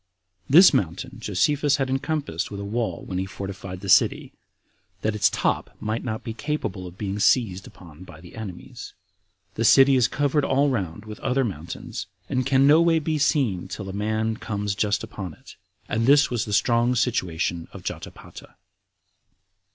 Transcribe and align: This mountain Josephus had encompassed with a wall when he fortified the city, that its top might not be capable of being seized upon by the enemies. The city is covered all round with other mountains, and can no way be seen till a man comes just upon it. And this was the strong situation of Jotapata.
This 0.49 0.73
mountain 0.73 1.19
Josephus 1.19 1.75
had 1.75 1.87
encompassed 1.87 2.49
with 2.49 2.59
a 2.59 2.65
wall 2.65 3.03
when 3.05 3.19
he 3.19 3.27
fortified 3.27 3.81
the 3.81 3.87
city, 3.87 4.33
that 5.03 5.13
its 5.13 5.29
top 5.29 5.77
might 5.79 6.03
not 6.03 6.23
be 6.23 6.33
capable 6.33 6.87
of 6.87 6.97
being 6.97 7.19
seized 7.19 7.67
upon 7.67 8.03
by 8.03 8.19
the 8.19 8.35
enemies. 8.35 8.93
The 9.53 9.63
city 9.63 9.95
is 9.95 10.07
covered 10.07 10.43
all 10.43 10.69
round 10.71 11.05
with 11.05 11.19
other 11.19 11.43
mountains, 11.43 12.07
and 12.29 12.47
can 12.47 12.65
no 12.65 12.81
way 12.81 12.97
be 12.97 13.19
seen 13.19 13.67
till 13.67 13.87
a 13.89 13.93
man 13.93 14.37
comes 14.37 14.73
just 14.73 15.03
upon 15.03 15.35
it. 15.35 15.55
And 15.87 16.07
this 16.07 16.31
was 16.31 16.45
the 16.45 16.51
strong 16.53 16.95
situation 16.95 17.67
of 17.71 17.83
Jotapata. 17.83 18.55